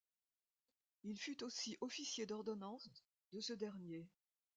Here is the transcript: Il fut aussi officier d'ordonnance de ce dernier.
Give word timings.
Il 1.03 1.15
fut 1.19 1.43
aussi 1.43 1.77
officier 1.79 2.25
d'ordonnance 2.25 2.89
de 3.33 3.39
ce 3.39 3.53
dernier. 3.53 4.07